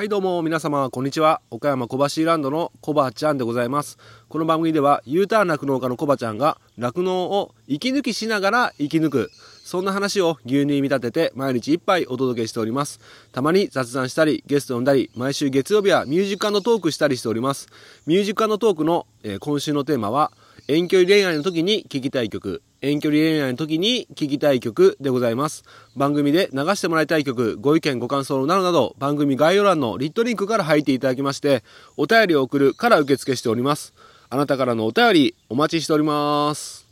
[0.00, 1.42] はいどうも皆様こんにちは。
[1.50, 3.98] 岡山小橋ランドのコバちゃんでございます。
[4.30, 9.30] この番組では U ターン酪農家のコバちゃんが酪農を息抜きしながら生き抜く
[9.62, 12.98] そんな話を牛乳に見立てて毎日一杯お届けしております。
[13.32, 17.68] たまに雑談したりゲスト呼んだり毎週月曜日はミュージックトークしたりしております。
[18.06, 20.32] ミュージックトークの、えー、今週のテーマは
[20.66, 22.62] 遠距離恋愛の時に聴きたい曲。
[22.82, 25.64] 遠距離恋愛の時に聴きたい曲でございます。
[25.96, 31.62] 番組で流してもらいたい曲、ご意見ご感想などなど、番組概要欄のリットリンクから入っていただきまして、
[31.96, 33.92] お便りを送るから受付しております。
[34.28, 36.86] あなたからのお便り、お待ちしております。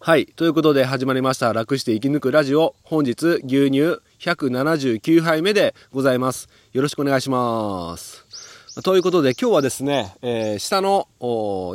[0.00, 0.26] はい。
[0.26, 1.52] ということで始まりました。
[1.52, 2.76] 楽して生き抜くラジオ。
[2.84, 6.48] 本日、牛乳179杯目でございます。
[6.72, 8.45] よろしくお願いします。
[8.84, 11.08] ということで今日はですね、えー、下の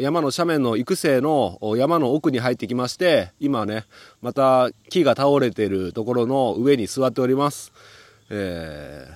[0.01, 3.85] 山の斜面の育成の山の奥に入ってきまして今ね
[4.21, 7.73] また木が倒れているところの上に座っております、
[8.29, 9.07] え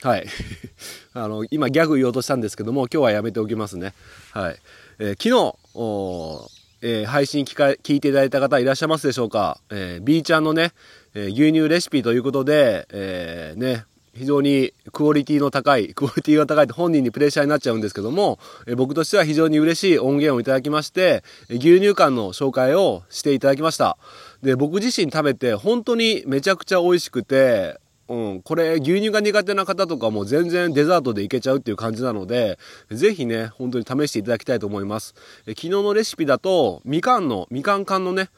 [0.00, 0.26] ー、はい。
[1.14, 3.94] あの今ギャグ言おうとしたんですけども今日はやめておきますね。
[4.32, 4.56] はい、
[4.98, 10.72] えー、昨日えー、配信聞か聞いていただいた方いらっしゃいますでしょうか、えー、B ちゃんのね、
[11.12, 23.96] えー、牛乳レシピということで、えー、ね、非常にクオリティの高い、 クオリティが高いって本人にプレッシャーになっちゃうんですけども、え僕としては非常に嬉しい音源をいただきまして、牛乳館の紹介をしていただきました。
[24.42, 27.78] で、僕自身食べて本当にめちゃくちゃ美味しくて、
[28.08, 32.58] うん、これ牛乳が苦手な方とかも全然デザートでいけちゃうっていう感じなので、
[32.90, 35.14] ぜひね、本当に試していただきたいと思います。
[35.46, 38.30] え昨日のレシピだと、みかんの、みかん缶のね、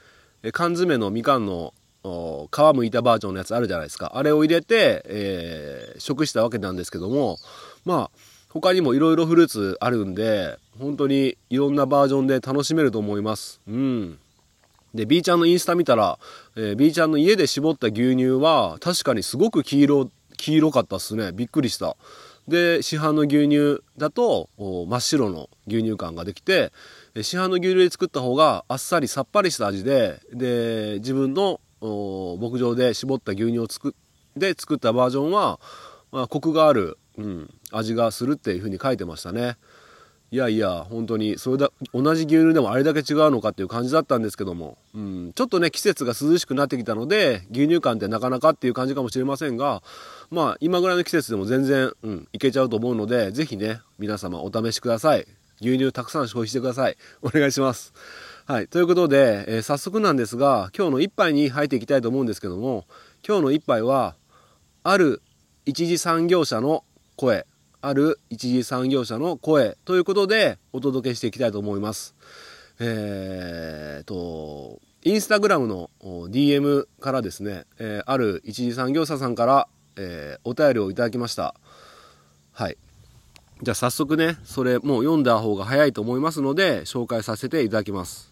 [0.52, 4.12] 缶詰のみかんの皮むいたバージョンのやつあるじゃないですか。
[4.14, 7.38] あれを入れて、えー、食したわけなんですけども、
[7.84, 8.10] まあ、
[8.48, 13.60] 他にもいろいろフルーツあるんで、本当にいろんなバージョンで楽しめると思います。
[13.68, 14.18] うん。
[14.94, 16.18] で、B ちゃんのインスタ見たら、
[16.56, 21.30] えー、B ちゃんの家で絞った牛乳は、確かにすごく黄色、黄色かったっすね。
[21.32, 21.96] びっくりした。
[22.48, 26.72] で、市販の牛乳だと、真っ白の牛乳感ができて、
[27.14, 33.95] 市販の牛乳で作った方があっさりさっぱりした味で、で、自分の牧場で絞った牛乳を作
[34.36, 35.61] で作ったバージョンは、
[36.13, 39.57] まあ、コクがある、うん、味がするっていうふうに書いてましたね。
[40.33, 49.83] いやいや、本当に、それだ、同じ牛乳でもあれだけ違うのかっていう感じだったんですけども、うん、ちょっとね、季節が涼しくなってきたので、牛乳感ってなかなかっていう感じかもしれませんが、
[50.30, 55.27] まあ、今ぐらいの季節でも全然、うん、いけちゃうと思うので、ぜひね、皆様お試しください。
[55.61, 56.96] 牛乳たくさん消費してください。
[57.23, 57.92] お願いします。
[58.50, 58.66] はい。
[58.66, 62.84] ということで、えー、早速なんですが、今日の一杯に入っていきたいと思うんですけども、
[63.24, 64.16] 今日の一杯は、
[64.83, 65.22] ある
[65.66, 66.83] 一次産業者の
[67.14, 67.46] 声、
[67.80, 72.16] ある一次産業者の声ということでお届けしていきたいと思います。
[72.80, 81.55] えー、と、インスタグラムの DM からですね、えー、ある一次産業者さんから、えー、お便りをいただきました。
[82.50, 82.77] はい。
[83.62, 88.30] じゃあ早速ね、それもう読んだ方が早いと思いますので、紹介させていただきます。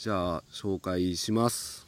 [0.00, 1.86] じゃあ紹介します。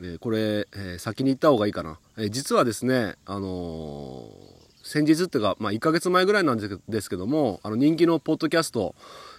[0.00, 2.00] えー、これ、えー、先に言った方がいいかな。
[2.18, 4.28] えー、実はですね、あの
[4.82, 8.96] 先日っていうか、まあ、1ヶ月前ぐらいなんですけども、あの人気のポッドキャスト、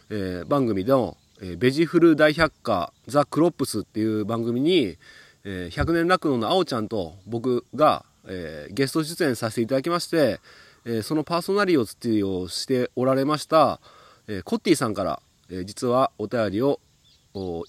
[0.09, 4.97] え番組の、えベジフル大百科ザ・クロップスっていう番組に、
[5.43, 10.39] え100年酪農のあおちゃんと僕が、えゲスト出演させていただきまして、
[10.85, 13.81] えそのパーソナリティをしておられました、
[14.29, 16.79] えコッティさんから、え実はお便りを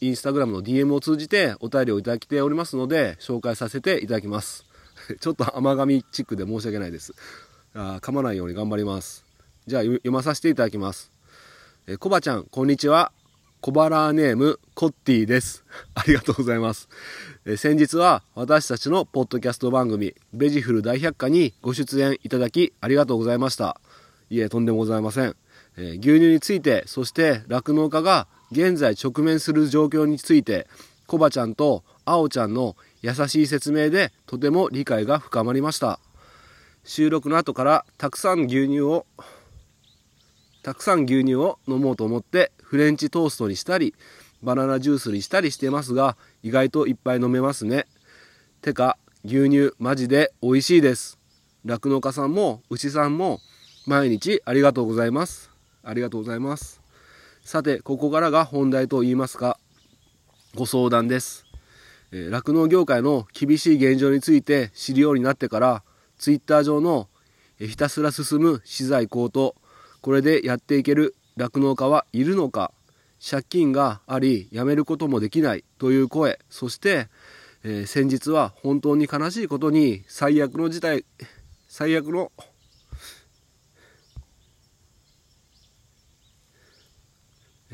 [0.01, 4.65] インスタグラムの DM を通じてお便りをいただきておりますので、紹介させていただきます。
[5.21, 7.15] ちょっと甘噛みチックで申し訳ないです。
[7.75, 9.25] あ噛まないように頑張ります。
[9.67, 11.11] じゃあ読まさせていただきます。
[11.87, 13.13] えコバちゃん、こんにちは。
[13.61, 15.65] 小腹ネーム、コッティです。
[15.95, 16.89] ありがとうございます。
[17.45, 23.81] え先日は私たちのポッドキャスト番組、ベジフル大百科にご出演いただきありがとうございました。
[24.31, 25.37] いえ、とんでもございません。
[25.77, 30.67] えー、牛乳について、そして酪農家が現在直面する状況について
[31.07, 35.99] コバちゃんとあおちゃんの優しい説明でとても理解が深まりました。
[36.85, 39.07] 収録の後からたくさん牛乳を
[40.63, 43.95] たくさん牛乳を飲もうと思ってフレンチトーストにしたり
[44.43, 47.87] バナナジュースにしたりしてますが意外といっぱい飲めますね。
[48.61, 51.19] てか牛乳マジで美味しいです。
[51.65, 53.39] 酪農家さんも牛さんも
[53.87, 55.52] 毎日ありがとうございます。
[55.83, 56.81] ありがとうございます
[57.43, 59.59] さて、ここからが本題と言いますか、
[60.55, 61.45] ご相談です。
[62.13, 65.83] 酪、え、農、業界の厳しい現状について知るようになってから、
[66.19, 67.09] ツイッター上の、
[67.59, 69.57] ひたすら進む資材高騰、
[70.03, 72.73] これでやっていける酪農家はいるのか、
[73.19, 77.09] 借金があり、辞めることもできないという声、そして、
[77.65, 81.05] えー、先日は本当に悲しいことに最悪の事態
[81.69, 82.33] 最悪の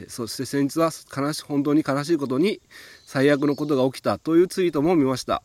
[0.08, 2.60] そして先日は悲し本当に悲しいことに
[3.04, 5.42] 最悪のことが起きたというツイートも見ました。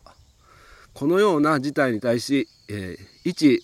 [0.93, 3.63] このような事態に対し、えー、一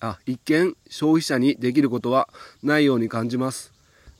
[0.00, 2.28] あ一見消費者にできることは
[2.62, 3.72] ないように感じます。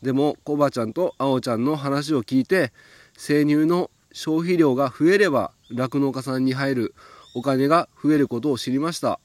[0.02, 2.72] でもコバちゃんとあおちゃんの話を聞いて
[3.16, 6.94] 生乳の消費量が増えれば酪農家さんに入る
[7.34, 9.20] お金が増えることを知りました。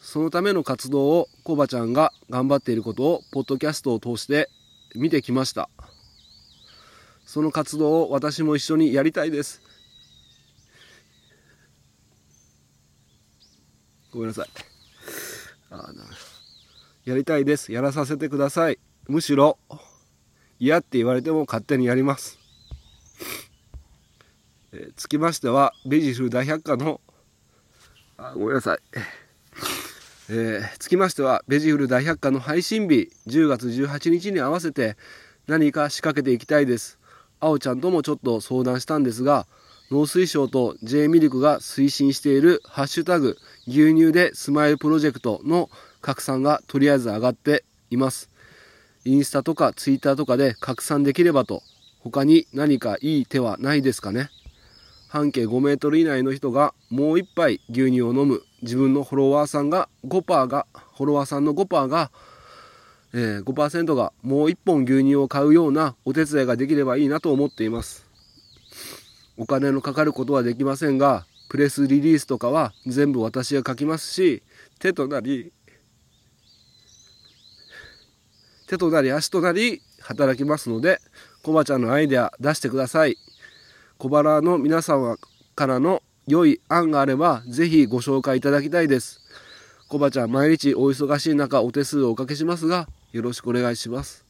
[0.00, 4.48] そのための活動をコバちゃんが頑張っていることをポッドキャストを通して
[4.94, 5.68] 見てきました。
[7.24, 9.60] その活動を私も一緒にやりたいです。
[14.10, 14.48] ごめんなさい。
[15.70, 15.92] あ
[17.04, 17.72] やりたいです。
[17.72, 18.78] やらさせてください。
[19.06, 19.58] むしろ
[20.58, 22.38] 嫌って言われても勝手にやります。
[24.72, 27.00] えー、つきましてはベジフル大百科の
[28.16, 28.78] あごめんなさい。
[30.30, 34.98] えー、つきましてはベジフル大百科の配信日10月18日に合わせて
[35.46, 36.98] 何か仕掛けていきたいです。
[37.40, 39.46] あおちゃんともちょっと相談したんですが
[39.90, 45.70] 農水省と J ミルクが推進しているハッシュタグ牛乳でスマイルプロジェクトの
[46.02, 48.28] 拡散がとりあえず上がっています。
[49.06, 51.62] インスタとかツイッターとかで拡散できればと。
[52.00, 54.28] 他に何かいい手はないですかね？
[55.08, 58.42] 半径5メートル以内の人がもう一杯牛乳を飲む。
[58.62, 60.66] 自分のフォロワーさんが5%が
[60.96, 62.10] フォロワーさんの5%が、
[63.14, 68.06] えー、5%がもう1本牛乳を買うようなお手伝いができればいいなと思っています。
[69.38, 74.42] お金のかかることはできませんがプレスリリースとかは全部私が書きますし
[74.80, 75.52] 手となり
[78.66, 81.00] 手となり足となり働きますので
[81.42, 83.16] コバちゃんのアイデア出してください。
[83.98, 85.18] 小腹の皆様
[85.56, 89.20] からの良い案があれば、ぜひご紹介いただきたいです。
[89.88, 94.24] コバちゃん、毎日お忙しい中、お手数をおかけしますが、よろしくお願いします。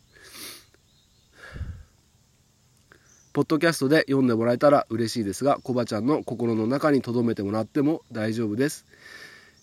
[3.35, 8.87] ポッドキャストで読んでもらえたら嬉しいですが、コバちゃんの心の中に留めてもらっても大丈夫です。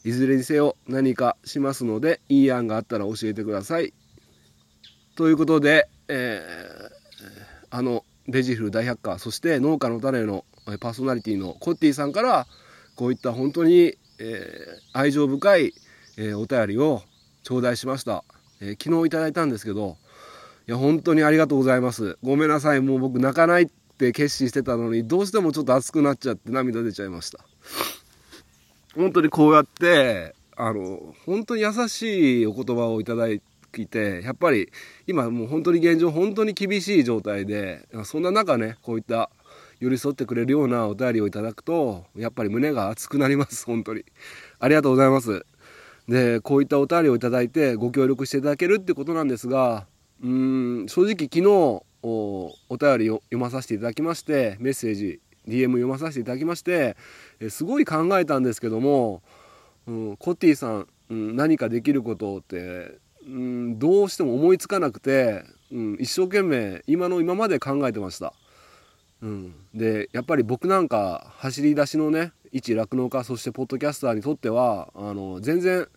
[0.03, 3.91] いずれにせよ何かしますので、いい案があったら教えてください。
[5.15, 10.45] ということで、えー、あの、ベジフル大百科、そして農家の種の
[10.79, 12.47] パーソナリティのコッティさんから
[12.95, 15.73] こういった本当に、えー、愛情深い、
[16.17, 17.03] えー、お便りを
[17.43, 18.23] 頂戴しました、
[18.61, 19.97] えー、昨日いただいたんですけど
[20.67, 22.17] いや本当にありがとうございます。
[22.23, 22.81] ごめんなさい。
[22.81, 27.39] もう僕泣かないって決心してたのにどうしてもちょっと熱くなっちゃって涙出ちゃいました。
[28.95, 33.45] 本当にこうやってあの本当に優しいお言葉をいただいて
[34.23, 34.71] やっぱり
[35.07, 39.29] 今もう本当に現状本当に厳しい状態でそんな中ねこういった
[39.79, 44.05] 寄り添ってくれるようなお便りをいただくとやっぱり胸が熱くなります本当に。
[44.59, 45.45] ありがとうございます。
[46.07, 49.87] でこういったお便りをいただいてご協力していただけるってことなんですが
[50.23, 56.95] うん正直昨日お便りを読まさせていただきましてメッセージ DM 読まさせていただきまして
[57.39, 59.23] えすごい考えたんですけども、
[59.87, 68.33] うん、コッティさん、うん、何かできることって、うん、どうしても思いつかなくて、うん、一生懸命今の今まで考えてました。
[69.21, 75.87] うん、でやっぱり僕なんか走り出しのね一酪農家そしてポッドキャスターにとってはあの全然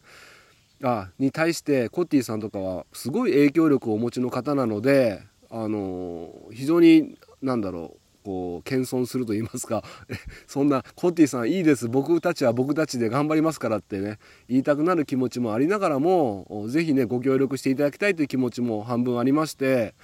[0.83, 9.83] あに対してコッティさんとかはすごい影響力をお持ちの方なのであの非常に何だろうこう謙遜すると言いますか
[10.47, 11.89] そんなコッティさんいいです。
[11.89, 14.19] 僕たちは僕たちで頑張りますからってね
[14.49, 19.95] 言いたくなる気持ちもありながらも是非ねご協力していただきたいという気持ちも半分ありまして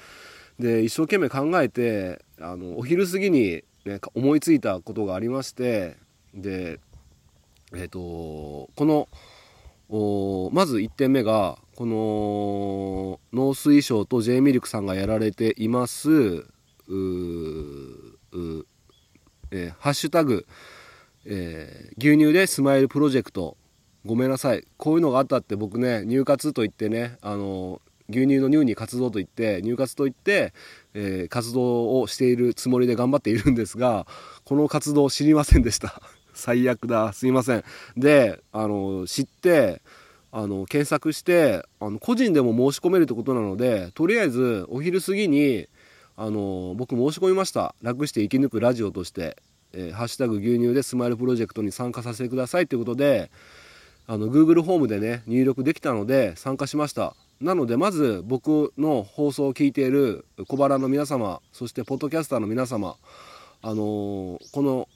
[0.58, 5.98] で一生懸命考えてあのお昼過ぎに、ね、思いついたことがありまして
[6.34, 6.80] で
[7.74, 16.46] えっ、ー、とこのまず1点目がこの農水省と J ミルクさんがやられています
[19.50, 20.46] えー、ハッシュタグ、
[21.24, 23.56] えー、牛乳でスマイルプロジェクト。
[24.04, 24.64] ごめんなさい。
[24.76, 30.52] こういうのがあったって僕ね入活といってねあの牛乳の乳に活動といって乳活といって、
[30.92, 34.06] えー、活動をしているつもりで頑張っているんですが
[34.44, 36.02] この活動を知りませんでした。
[36.34, 37.12] 最悪だ。
[37.12, 37.64] すいません。
[37.96, 39.80] であの知って
[40.32, 45.68] あの検索してあの個人でも申し込めるってことなのでとりあえずお昼過ぎに
[46.16, 47.74] あの僕申し込みました。
[47.82, 49.36] 楽して生き抜くラジオとして
[49.74, 53.30] 「えー、ハッシュタグ牛乳でスマイルプロジェクトに参加させてください」ということで
[54.06, 57.16] あの Google ホームでね入力できたので参加しました。
[57.40, 62.96] なのでまず僕の放送を聞いている小腹の皆様そしてポッドキャスターの皆様
[63.60, 64.88] あのー、この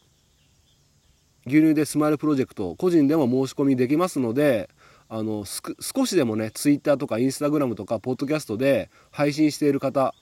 [1.46, 4.70] 牛乳でスマイルプロジェクト個人でも申し込みできますので
[5.08, 10.14] あの少しでもねツイッターとかインスタグラムとかポッドキャストで配信している方、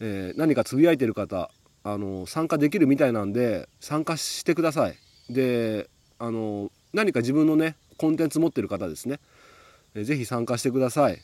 [0.00, 1.50] えー、何かつぶやいてる方
[1.84, 4.96] あの参加できるみたいなんで参加してください。
[5.30, 5.88] で
[6.18, 9.20] あの何か自分のねコンテンツ持ってる方ですね、
[9.94, 11.20] えー、ぜひ参加してください。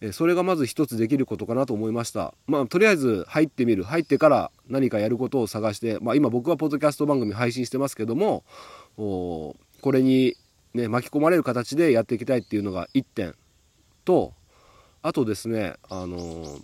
[0.00, 2.34] えそれがまず一つできることかなと思いました。
[2.46, 3.84] まあとりあえず入ってみる。
[3.84, 8.44] 入ってから何かやることを探して、まあ、今僕はポッドキャスト番組配信してますけども
[8.96, 9.54] こ
[9.92, 10.36] れに
[10.74, 13.34] ね、巻き込まれる形でやっていきたいっていうのが1点
[14.04, 14.32] と
[15.02, 16.62] あとですねあのー、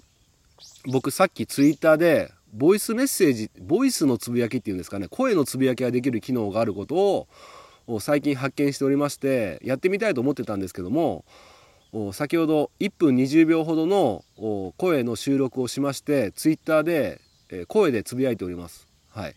[0.86, 7.28] 僕さっきツイッターでボイスメッセージボイスのつぶやきっていうんですかね声のつぶやきができる機能があること
[7.86, 11.24] を最近発見しておりましてやってみたいと思ってたんですけども
[12.12, 14.24] 先ほど1分20秒ほどの
[14.76, 17.20] 声の収録をしましてツイッターで
[17.66, 18.86] 声でつぶやいております。
[19.10, 19.34] はい、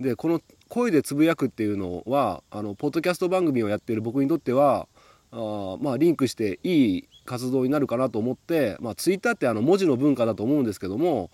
[0.00, 4.88] でこの声でつぶやくっていうのはあのポッドキャスト番組をやっている僕にとっては
[5.30, 11.30] あまあリンクしていい活動になるかなと思って、まあ、ツイッターってあの文字の文化だと思うんですけども、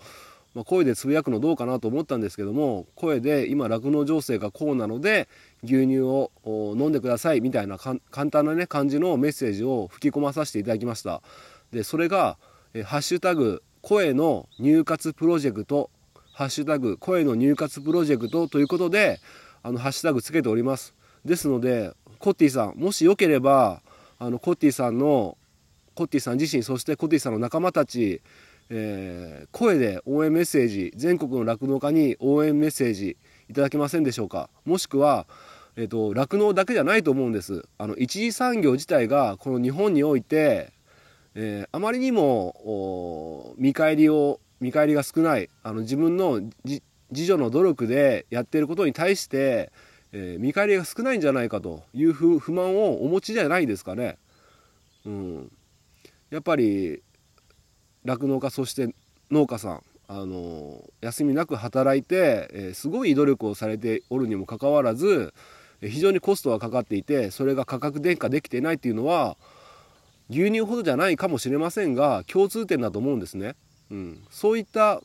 [0.53, 5.27] まあ、声でつぶやくのどうかなと思ったんですけども声で今酪農情勢がこうなので
[5.63, 7.99] 牛乳を飲んでくださいみたいな簡
[8.31, 11.21] 単なね感じのメッセージを吹き込まさせていただきました
[11.71, 12.37] でそれが
[12.85, 15.89] 「ハッシュタグ声の入活プロジェクト
[16.37, 19.19] ハッシュタグ声の入活プロジェクトということで、
[19.63, 20.93] あの、ハッシュタグつけております。
[21.25, 23.81] ですので、コッティさん、もしよければ、
[24.19, 25.35] あの、コッティさんの、
[25.97, 28.21] コッティさん自身、そしてコッティさんの仲間たち、
[28.69, 33.17] えー、声で応援メッセージ、全国の酪農家に応援メッセージ
[33.49, 34.51] いただけませんでしょうか？
[34.63, 35.25] もしくは、
[35.75, 37.63] えっ、と、酪農だけじゃないと思うんです。
[37.79, 40.71] あの、一次産業自体が、この日本において、
[41.33, 49.71] えー、あまりにも見返りを見返りが少ないあの自分の自助の努力でやっていることに対して、
[50.11, 54.17] えー、見返りが少ないんじゃないかという不満をお持ちじゃないですかね。
[55.05, 55.51] うん、
[56.29, 57.01] やっぱり
[58.03, 58.93] 酪農家そして
[59.31, 65.33] 農家さんあの休みなく働いて、えー、すごい努力をされておるにもかかわらず
[65.81, 69.37] 非常にコストがかかっていてそれが価格転嫁できていないっていうのは
[70.29, 73.55] 牛乳ほどじゃないかもしれませんが共通点だと思うんですね。
[73.89, 75.01] うん、そういった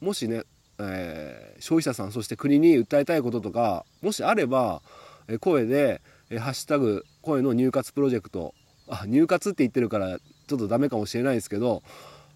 [0.00, 0.42] もしね、
[0.78, 4.82] えー、消費者さんそして国に訴えたいこととかもしあれば、
[5.28, 6.02] え声で、
[6.38, 8.54] ハッシュタグ声の入活プロジェクト」
[8.88, 11.82] あ入活って言ってるからちょっとダメかもしれないですけど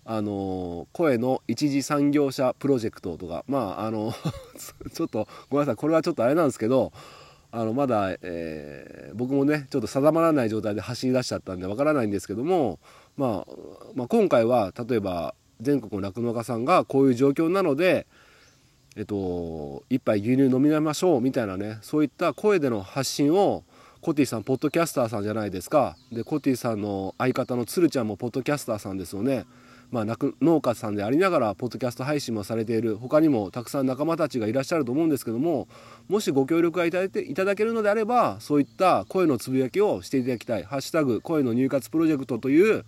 [0.04, 4.14] あの声の一次産業者プロジェクトとかまああの
[4.92, 6.92] ちょっとごめんなさいこれはちょっとあれなんですけど
[7.50, 12.78] あのまだ、えー、僕もねちょっと定まらない状態で走り出しちゃったんでわからないんですけども、
[13.16, 13.52] まあ、
[13.94, 18.06] まあ今回は例えば全国の酪農家さんがこういう状況なので、
[18.96, 23.64] えっと、一杯牛乳飲みましょうみたいなねそういった声での発信を
[24.00, 29.44] コティさんポッドキャスターさんじゃないですかでコティさんの相方のつるちゃんもポッドキャスターさんですよね。
[29.90, 30.04] まあ、
[30.42, 35.66] 農家さんでありながらポッドキャスト配信もされている他にもたくさん仲間たちがいらっしゃると思うんですけども
[36.08, 42.84] もしご協力がいただいていただけるのであればそういった声のつぶやきをしていただきたい「ハッシュタグ声の入活プロジェクト」という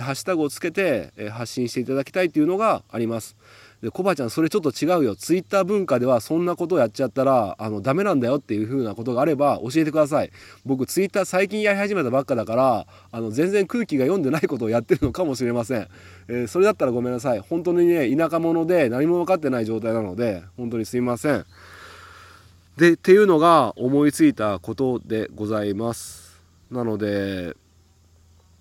[0.00, 3.36] ハッシュタグをつけて、発信していただきたいというのがあります。
[3.82, 5.16] で、コバちゃん、それちょっと違うよ。
[5.16, 10.30] ツイッター文化ではそんなことをやっちゃったら、あの、ダメなんだよっていう風なことがあれば教えてください。
[10.64, 15.88] 僕、ツイッター最近やり始めたばっかだから、あの、全然空気が読んでないことをやってるのかもしれません。
[16.28, 17.40] えー、それだったらごめんなさい。
[17.40, 21.44] 本当にね、田舎者で何も分かってない状態なので、本当にすいません。
[22.76, 26.40] で、っていうのが思いついたことでございます。
[26.70, 27.56] なので、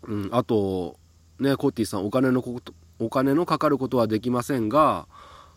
[0.03, 0.97] うん、あと、
[1.39, 5.07] ね、コッティさんお金のことお金のかかることはできませんが、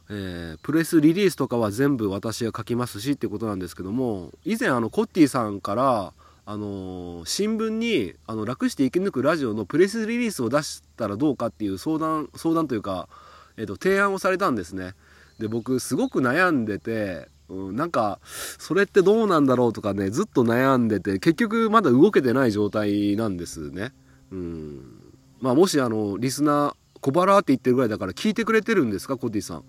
[0.09, 6.13] えー、プレスリリースとかは全部私が書きますしっていうことなんですけども以前あのコッティさんから
[6.47, 13.09] あのー、新聞にあの楽して生き抜くラジオのプレスリリースを出したらどうかっていう相談相談というか、
[13.57, 14.93] えーと、提案をされたんですね。
[15.39, 23.93] で僕すごく悩んでて、うん、なんかそれってどうなんだろうとかねずっと悩んでて結局まだ動けてない状態なんですね。
[24.31, 25.01] うん。
[25.41, 26.75] まあ、もしあのリスナー
[27.05, 29.19] 小腹って言ってるぐらいだから聞いてくれてるんですか？
[29.19, 29.65] コティさん。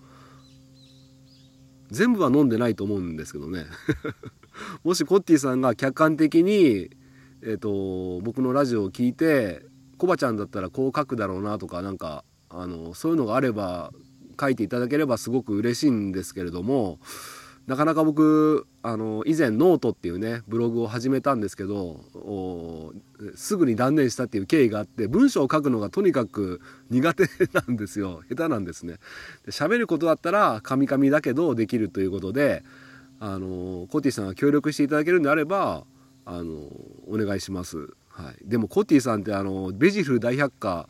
[1.92, 3.65] 全部は飲んでないと思うんですけどね。
[4.86, 6.89] もしコッティさんが客観的に、
[7.42, 9.65] えーと、僕のラジオを聞いて
[9.98, 13.92] コバちゃんだったらこう書くだろうなとかなんかあのそういうのがあれば
[14.39, 17.00] 書いていただければすごく嬉しいんですけれども
[17.68, 22.00] なかなか僕あの以前ノートっていうねブログを始めたんですけど
[23.36, 28.24] すぐに断念したっていう経緯があって文章を書くのがとにかく苦手なんですよ。
[28.30, 28.96] 下手なんですね。
[29.46, 32.64] で喋ることだったらカミカミだけどできるということで
[33.20, 35.86] あのコティさんが協力していただけるんであれば
[36.26, 36.54] あの
[37.08, 37.90] お願いします。
[38.10, 40.88] はい、でもコティさんってあのベジフル大百科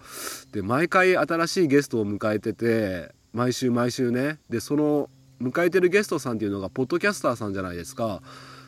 [0.52, 4.40] で毎回新しいゲストを迎えてて毎週毎週ね。
[4.50, 5.10] でその
[5.42, 8.22] 迎えてるゲストさんっていうのがポッドキャスターさんじゃないですか。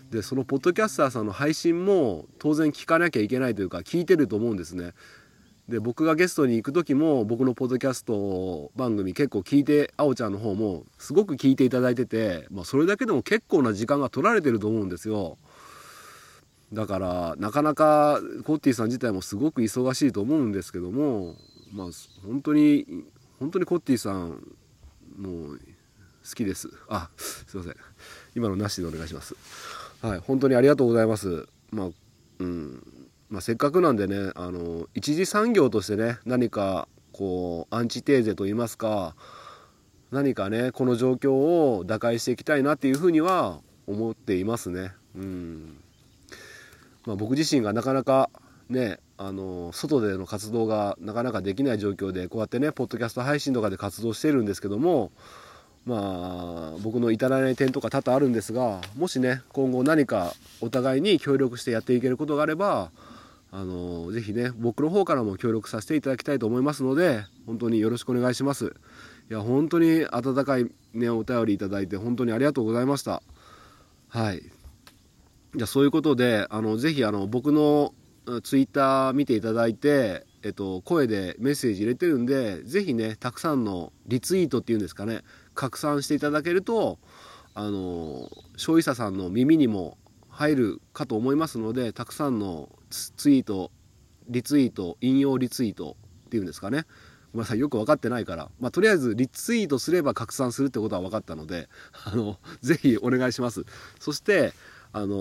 [0.09, 4.93] でそのポッドキャスターさんの配信も当然聞かなきゃいけないというか聞いてると思うんですね。
[5.67, 15.37] で僕がゲストに行く時も僕のポッドキャスト番組結構聞いてあおちゃんの方もすごく聞いていただいてて、まあ、それだけでも結構な時間が取られてると思うんですよ。
[16.71, 21.35] だからなかなかコッティさん自体もすごく忙しいと思うんですけども
[21.73, 21.87] まあ
[22.25, 23.03] 本当に
[23.39, 24.41] 本当にコッティさん
[25.17, 26.69] もう好きです。
[26.87, 27.75] あすいません。
[28.35, 29.35] 今のなしでお願いします。
[30.01, 31.89] はい本当にありがとうございますまあ
[32.39, 32.83] うん
[33.29, 39.15] まあ、せっかくなんでねあの一次産業としてね何かこうアンチテーゼといいますか
[40.11, 44.91] 何かねこの状況を打開していきたいなっていうふうには思っていますね。
[45.15, 45.77] うん
[47.05, 48.29] まあ、僕自身がなかなか
[48.69, 55.11] ねあの外での活動がなかなかできない状況でこうやってねポッドキャスト配信とかで活動してるんですけども
[55.87, 62.91] まあ僕の至らない点とか多々あるんですがもしね今後何かお互いに協力してやっていけることがあれば
[63.51, 68.75] あのぜひね僕の方からも協力させていただきたいと思いますので本当によろしくお願いします。
[69.29, 73.23] いや本当に温かいねお便りいいて本当にありがとうございました。
[74.09, 74.41] はい。
[75.55, 77.93] じゃそういうことであのぜひあの僕の
[78.43, 85.21] ツイッター見ていただいてえっと、声でメッセージ入れてるんでぜひねたくさんのリツイートっていうんですかね
[85.57, 86.99] 拡散していただけると
[87.53, 89.97] あの消費者さんの耳にも
[90.29, 93.71] 入るかと思いますのでたくさんのツイート
[94.29, 95.97] リツイート引用リツイート
[96.27, 96.85] っていうんですかね。
[97.33, 101.67] ごめんなさいよく分かってないから、まあ、とりあえずリツイートすれば拡散するってことは分かったので
[102.05, 103.65] あのぜひお願いします。
[103.99, 104.53] そして
[104.93, 105.15] あの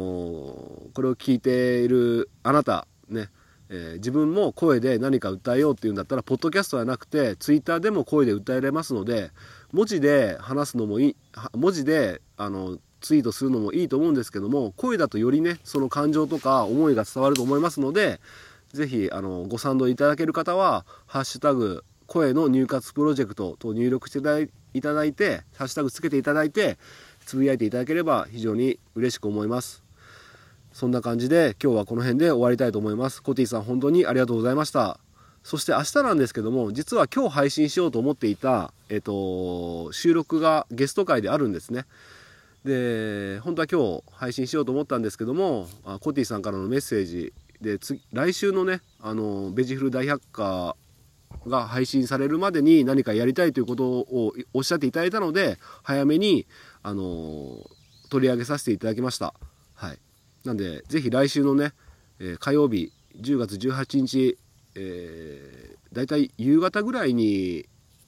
[0.94, 3.30] これを聞いているあなたね
[3.68, 9.32] えー、自分も声で何か訴えようっていうんだったらポッドキャストはなくてツイッターでも声で訴えれますので
[9.72, 11.16] 文字で話すのもいい
[11.54, 18.20] 文字であのツイートするのもいいと思うんですけども声だとよりねその感情とか思いが伝わると思いますので
[18.72, 19.10] 是非
[19.48, 24.18] ご賛同いただける方は「ハッシュタグ声の入活プロジェクト」と入力して
[24.74, 26.78] いただいてハッシュタグつけていただいて
[27.24, 29.82] つぶやいていただければ非常に嬉しく思います。
[30.72, 33.22] そんな感じで今日はこの辺で終わりたいと思います。
[33.22, 35.00] コティさん本当にありがとうございました。
[35.42, 41.84] そして明日なんですけども、実は今日配信しようと思っていた、えっと、収録がゲスト会であるんですね。
[42.64, 47.78] で本当は今日配信しようと思ったんですけどもあコティさんからのメッセージで
[48.12, 50.76] 来週のねあのベジフル大百科
[51.46, 56.46] が配信されるまでに何かやりたいということをおっしゃっていただいたので早めに
[56.82, 57.58] あの
[58.10, 59.32] 取り上げさせていただきました。
[59.74, 59.98] はい、
[60.44, 61.72] なんで是非来週のね、
[62.18, 64.38] え、火曜日10月18日、
[64.74, 67.66] えー、だいたい夕方ぐらいに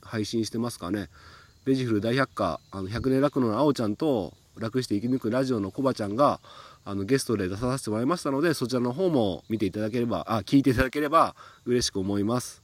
[0.08, 1.08] 配信してますかね。
[1.64, 6.40] ベジフル大百科あの100年楽のあおちゃんと楽して生き抜くラジオのコバちゃんが
[6.84, 12.62] あのゲストで出させてもらいましたのでそちらの方も見ていただければあ聞いていただければ嬉しく思います。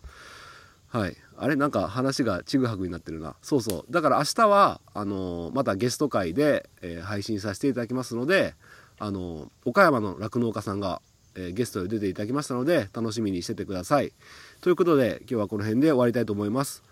[0.88, 1.16] はい。
[1.36, 1.56] あれ？
[1.56, 3.34] なんか話がちぐはぐになってるな。
[3.42, 3.92] そうそう。
[3.92, 8.54] だから明日はあのまたゲスト会で、えー、配信させていただきますので
[8.98, 11.02] あの岡山の酪農家さんが、
[11.34, 14.12] えー、ゲストで出ていただきましたので楽しみにしててください。
[14.60, 16.83] ということで今日はこの辺で終わりたいと思います。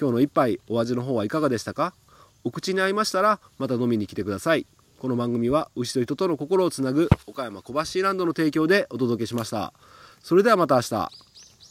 [0.00, 1.94] 今日の一杯お味の方はいかがでしたか？
[2.44, 4.66] お口に合いましたらまた飲みに来てください。
[4.98, 9.72] この番組は牛と人との心をつなぐ岡山小橋ランドの提供でお届けしました。
[10.20, 11.10] それではまた明日。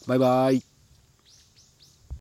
[0.06, 0.71] バイバイ。